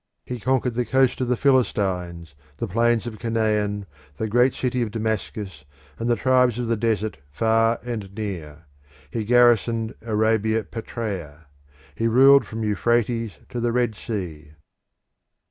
He 0.25 0.39
conquered 0.39 0.73
the 0.73 0.83
coast 0.83 1.21
of 1.21 1.27
the 1.27 1.37
Philistines, 1.37 2.33
the 2.57 2.65
plains 2.67 3.05
of 3.05 3.19
Canaan, 3.19 3.85
the 4.17 4.27
great 4.27 4.55
city 4.55 4.81
of 4.81 4.89
Damascus, 4.89 5.63
and 5.99 6.09
the 6.09 6.15
tribes 6.15 6.57
of 6.57 6.65
the 6.65 6.75
desert 6.75 7.17
far 7.29 7.79
and 7.83 8.11
near. 8.15 8.65
He 9.11 9.23
garrisoned 9.23 9.93
Arabia 10.01 10.63
Petraea. 10.63 11.45
He 11.93 12.07
ruled 12.07 12.47
from 12.47 12.63
Euphrates 12.63 13.37
to 13.49 13.59
the 13.59 13.71
Red 13.71 13.93
Sea. 13.93 14.53